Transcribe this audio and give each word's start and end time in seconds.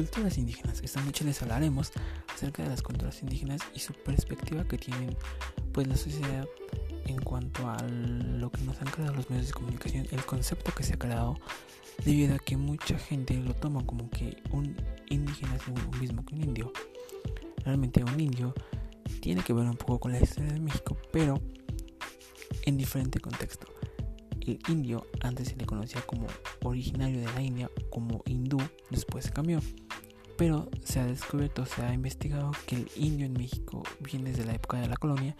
culturas 0.00 0.38
indígenas. 0.38 0.80
Esta 0.82 1.02
noche 1.02 1.26
les 1.26 1.42
hablaremos 1.42 1.92
acerca 2.34 2.62
de 2.62 2.70
las 2.70 2.80
culturas 2.80 3.20
indígenas 3.22 3.60
y 3.74 3.80
su 3.80 3.92
perspectiva 3.92 4.64
que 4.64 4.78
tienen 4.78 5.14
pues 5.74 5.86
la 5.86 5.94
sociedad 5.94 6.48
en 7.04 7.20
cuanto 7.20 7.68
a 7.68 7.76
lo 7.82 8.50
que 8.50 8.62
nos 8.62 8.80
han 8.80 8.88
creado 8.88 9.12
los 9.12 9.28
medios 9.28 9.48
de 9.48 9.52
comunicación, 9.52 10.06
el 10.10 10.24
concepto 10.24 10.72
que 10.74 10.84
se 10.84 10.94
ha 10.94 10.98
creado 10.98 11.38
debido 12.02 12.34
a 12.34 12.38
que 12.38 12.56
mucha 12.56 12.98
gente 12.98 13.34
lo 13.34 13.52
toma 13.52 13.84
como 13.84 14.08
que 14.08 14.42
un 14.52 14.74
indígena 15.10 15.54
es 15.56 15.68
lo 15.68 15.98
mismo 15.98 16.24
que 16.24 16.34
un 16.34 16.44
indio. 16.44 16.72
Realmente 17.62 18.02
un 18.02 18.18
indio 18.18 18.54
tiene 19.20 19.42
que 19.42 19.52
ver 19.52 19.66
un 19.66 19.76
poco 19.76 20.00
con 20.00 20.12
la 20.12 20.20
historia 20.20 20.50
de 20.50 20.60
México, 20.60 20.96
pero 21.12 21.38
en 22.64 22.78
diferente 22.78 23.20
contexto. 23.20 23.66
El 24.46 24.58
indio 24.68 25.06
antes 25.20 25.48
se 25.48 25.56
le 25.56 25.66
conocía 25.66 26.00
como 26.06 26.26
originario 26.64 27.20
de 27.20 27.26
la 27.26 27.42
India, 27.42 27.70
como 27.90 28.22
hindú, 28.24 28.39
después 29.00 29.24
se 29.24 29.32
cambió. 29.32 29.60
Pero 30.36 30.70
se 30.84 31.00
ha 31.00 31.06
descubierto, 31.06 31.66
se 31.66 31.82
ha 31.82 31.92
investigado 31.92 32.52
que 32.66 32.76
el 32.76 32.90
indio 32.96 33.26
en 33.26 33.34
México 33.34 33.82
viene 34.00 34.30
desde 34.30 34.44
la 34.44 34.54
época 34.54 34.80
de 34.80 34.88
la 34.88 34.96
colonia 34.96 35.36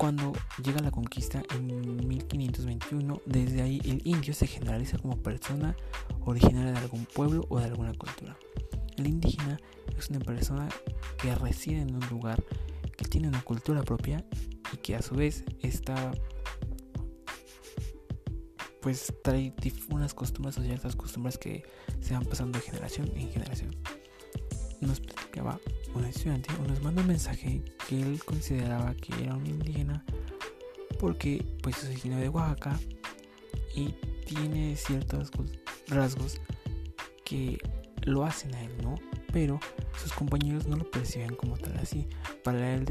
cuando 0.00 0.32
llega 0.64 0.80
la 0.80 0.90
conquista 0.90 1.42
en 1.54 2.08
1521, 2.08 3.20
desde 3.26 3.60
ahí 3.60 3.82
el 3.84 4.00
indio 4.06 4.32
se 4.32 4.46
generaliza 4.46 4.96
como 4.96 5.18
persona 5.18 5.76
originaria 6.24 6.72
de 6.72 6.78
algún 6.78 7.04
pueblo 7.04 7.44
o 7.50 7.58
de 7.58 7.66
alguna 7.66 7.92
cultura. 7.92 8.34
El 8.96 9.06
indígena 9.06 9.58
es 9.98 10.08
una 10.08 10.20
persona 10.20 10.70
que 11.20 11.34
reside 11.34 11.82
en 11.82 11.94
un 11.94 12.08
lugar 12.08 12.42
que 12.96 13.04
tiene 13.04 13.28
una 13.28 13.42
cultura 13.42 13.82
propia 13.82 14.24
y 14.72 14.78
que 14.78 14.96
a 14.96 15.02
su 15.02 15.16
vez 15.16 15.44
está 15.60 16.12
pues 18.80 19.12
trae 19.22 19.52
unas 19.90 20.14
costumbres 20.14 20.58
o 20.58 20.62
ciertas 20.62 20.96
costumbres 20.96 21.38
que 21.38 21.62
se 22.00 22.14
van 22.14 22.24
pasando 22.24 22.58
de 22.58 22.64
generación 22.64 23.10
en 23.14 23.30
generación. 23.30 23.76
Nos 24.80 25.00
platicaba 25.00 25.60
un 25.94 26.04
estudiante 26.04 26.50
o 26.60 26.66
nos 26.66 26.82
manda 26.82 27.02
un 27.02 27.08
mensaje 27.08 27.62
que 27.88 28.00
él 28.00 28.22
consideraba 28.24 28.94
que 28.94 29.22
era 29.22 29.34
un 29.34 29.46
indígena 29.46 30.04
porque 30.98 31.44
pues 31.62 31.82
es 31.82 31.90
originario 31.90 32.24
de 32.24 32.28
Oaxaca 32.28 32.78
y 33.74 33.94
tiene 34.26 34.76
ciertos 34.76 35.30
rasgos 35.88 36.40
que 37.24 37.58
lo 38.02 38.24
hacen 38.24 38.54
a 38.54 38.62
él, 38.62 38.72
¿no? 38.82 38.94
Pero 39.32 39.60
sus 40.00 40.12
compañeros 40.12 40.66
no 40.66 40.76
lo 40.76 40.90
perciben 40.90 41.34
como 41.36 41.56
tal 41.56 41.76
así. 41.78 42.08
Para 42.42 42.74
él 42.74 42.84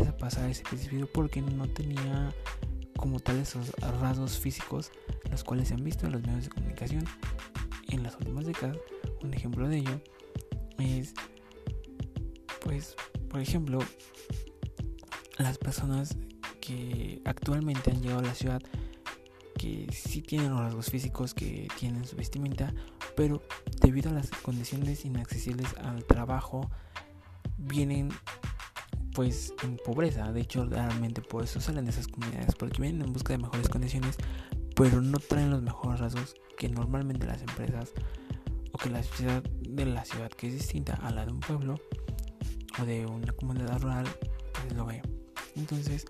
principio 0.64 1.12
porque 1.12 1.42
no 1.42 1.68
tenía 1.68 2.34
como 3.00 3.20
tal 3.20 3.38
esos 3.38 3.72
rasgos 4.02 4.38
físicos 4.38 4.92
los 5.32 5.44
cuales 5.44 5.70
se 5.70 5.74
han 5.74 5.84
visto 5.84 6.06
en 6.06 6.12
los 6.12 6.22
medios 6.22 6.44
de 6.44 6.50
comunicación 6.50 7.06
en 7.88 8.04
las 8.04 8.16
últimas 8.18 8.46
décadas. 8.46 8.78
Un 9.24 9.34
ejemplo 9.34 9.68
de 9.68 9.78
ello 9.78 10.02
es 10.78 11.14
pues, 12.62 12.96
por 13.30 13.40
ejemplo, 13.40 13.80
las 15.38 15.58
personas 15.58 16.18
que 16.62 17.22
actualmente 17.26 17.90
han 17.90 18.02
llegado 18.02 18.20
a 18.20 18.24
la 18.24 18.36
ciudad 18.36 18.62
que 19.58 19.88
sí 19.92 20.22
tienen 20.22 20.52
los 20.52 20.60
rasgos 20.60 20.90
físicos, 20.90 21.34
que 21.34 21.68
tienen 21.78 22.06
su 22.06 22.16
vestimenta, 22.16 22.74
pero 23.16 23.42
debido 23.82 24.10
a 24.10 24.14
las 24.14 24.30
condiciones 24.30 25.04
inaccesibles 25.04 25.74
al 25.84 26.06
trabajo, 26.06 26.70
vienen 27.58 28.10
pues 29.14 29.54
en 29.64 29.78
pobreza. 29.78 30.32
De 30.32 30.42
hecho, 30.42 30.66
realmente 30.66 31.22
por 31.22 31.44
eso 31.44 31.60
salen 31.60 31.86
de 31.86 31.92
esas 31.92 32.08
comunidades, 32.08 32.56
porque 32.56 32.82
vienen 32.82 33.08
en 33.08 33.14
busca 33.14 33.34
de 33.34 33.40
mejores 33.40 33.70
condiciones, 33.70 34.16
pero 34.76 35.02
no 35.02 35.20
traen 35.20 35.50
los 35.50 35.62
mejores 35.62 36.00
rasgos 36.00 36.36
que 36.58 36.70
normalmente 36.70 37.26
las 37.26 37.42
empresas 37.42 37.92
o 38.72 38.78
que 38.78 38.90
la 38.90 39.04
ciudad 39.04 39.44
de 39.44 39.86
la 39.86 40.06
ciudad 40.06 40.30
que 40.30 40.48
es 40.48 40.54
distinta 40.54 40.94
a 40.96 41.12
la 41.12 41.26
de 41.26 41.32
un 41.32 41.40
pueblo 41.40 41.80
de 42.86 43.06
una 43.06 43.34
comunidad 43.34 43.82
rural, 43.82 44.08
pues 44.54 44.74
lo 44.74 44.86
ve. 44.86 45.02
Entonces, 45.56 46.06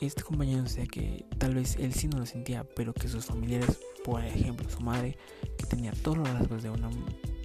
este 0.00 0.22
compañero 0.22 0.62
decía 0.62 0.86
que 0.86 1.24
tal 1.38 1.54
vez 1.54 1.76
él 1.76 1.92
sí 1.92 2.08
no 2.08 2.18
lo 2.18 2.26
sentía, 2.26 2.64
pero 2.76 2.92
que 2.92 3.08
sus 3.08 3.26
familiares, 3.26 3.80
por 4.04 4.24
ejemplo 4.24 4.68
su 4.68 4.80
madre, 4.80 5.16
que 5.56 5.66
tenía 5.66 5.92
todos 5.92 6.18
los 6.18 6.28
rasgos 6.28 6.62
de 6.62 6.70
una 6.70 6.90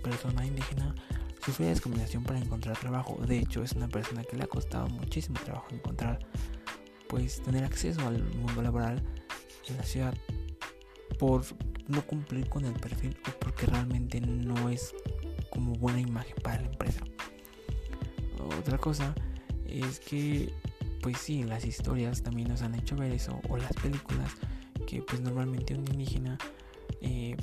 persona 0.03 0.45
indígena, 0.45 0.95
sufría 1.43 1.69
discriminación 1.69 2.23
para 2.23 2.39
encontrar 2.39 2.77
trabajo. 2.77 3.17
De 3.25 3.39
hecho, 3.39 3.63
es 3.63 3.73
una 3.73 3.87
persona 3.87 4.23
que 4.23 4.37
le 4.37 4.43
ha 4.43 4.47
costado 4.47 4.87
muchísimo 4.87 5.39
trabajo 5.43 5.67
encontrar, 5.71 6.19
pues 7.07 7.41
tener 7.41 7.63
acceso 7.63 8.07
al 8.07 8.23
mundo 8.35 8.61
laboral 8.61 9.03
en 9.67 9.77
la 9.77 9.83
ciudad 9.83 10.13
por 11.19 11.43
no 11.87 12.01
cumplir 12.05 12.49
con 12.49 12.65
el 12.65 12.73
perfil 12.73 13.17
o 13.27 13.39
porque 13.39 13.65
realmente 13.65 14.19
no 14.21 14.69
es 14.69 14.93
como 15.49 15.73
buena 15.73 15.99
imagen 15.99 16.35
para 16.41 16.61
la 16.61 16.67
empresa. 16.67 17.01
Otra 18.59 18.77
cosa 18.77 19.13
es 19.65 19.99
que, 19.99 20.53
pues 21.01 21.17
sí, 21.17 21.43
las 21.43 21.65
historias 21.65 22.23
también 22.23 22.49
nos 22.49 22.61
han 22.61 22.75
hecho 22.75 22.95
ver 22.95 23.11
eso, 23.11 23.39
o 23.49 23.57
las 23.57 23.73
películas, 23.73 24.31
que 24.87 25.01
pues 25.01 25.21
normalmente 25.21 25.75
un 25.75 25.85
indígena 25.87 26.37
eh, 27.01 27.35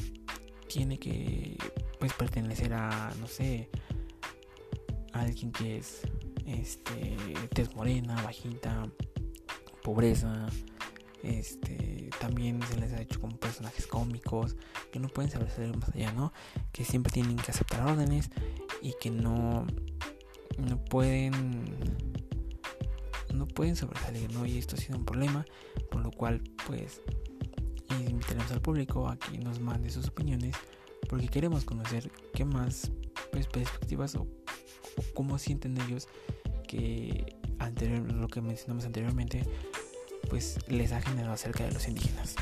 tiene 0.68 0.98
que 0.98 1.56
pues 1.98 2.12
pertenecer 2.14 2.72
a, 2.72 3.12
no 3.20 3.26
sé, 3.26 3.68
alguien 5.12 5.52
que 5.52 5.78
es 5.78 6.02
este 6.46 7.16
tez 7.54 7.74
morena, 7.74 8.20
bajita, 8.22 8.90
pobreza, 9.82 10.46
este 11.22 12.10
también 12.18 12.60
se 12.62 12.78
les 12.78 12.92
ha 12.92 13.00
hecho 13.00 13.20
como 13.20 13.36
personajes 13.36 13.86
cómicos 13.86 14.56
que 14.92 14.98
no 14.98 15.08
pueden 15.08 15.30
salir 15.30 15.76
más 15.76 15.90
allá, 15.94 16.12
¿no? 16.12 16.32
Que 16.72 16.84
siempre 16.84 17.12
tienen 17.12 17.36
que 17.36 17.50
aceptar 17.50 17.86
órdenes 17.86 18.30
y 18.82 18.94
que 19.00 19.10
no 19.10 19.66
no 20.58 20.84
pueden 20.84 21.64
no 23.34 23.46
pueden 23.46 23.76
sobresalir, 23.76 24.32
¿no? 24.32 24.44
Y 24.44 24.58
esto 24.58 24.76
ha 24.76 24.78
sido 24.78 24.98
un 24.98 25.04
problema, 25.04 25.44
por 25.90 26.02
lo 26.02 26.10
cual 26.10 26.42
pues 26.66 27.00
invitaremos 27.90 28.50
al 28.52 28.60
público 28.60 29.08
a 29.08 29.18
que 29.18 29.38
nos 29.38 29.60
mande 29.60 29.90
sus 29.90 30.08
opiniones 30.08 30.56
porque 31.08 31.28
queremos 31.28 31.64
conocer 31.64 32.10
qué 32.34 32.44
más 32.44 32.92
pues, 33.32 33.46
perspectivas 33.48 34.14
cómo 35.14 35.38
sienten 35.38 35.80
ellos 35.80 36.08
que 36.66 37.36
anterior, 37.58 38.00
lo 38.12 38.28
que 38.28 38.40
mencionamos 38.40 38.84
anteriormente 38.84 39.44
pues 40.28 40.58
les 40.68 40.92
ha 40.92 41.00
generado 41.00 41.32
acerca 41.32 41.64
de 41.64 41.72
los 41.72 41.88
indígenas. 41.88 42.36